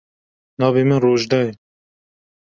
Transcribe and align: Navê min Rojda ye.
Navê 0.59 0.83
min 0.87 1.01
Rojda 1.05 1.39
ye. 1.45 1.51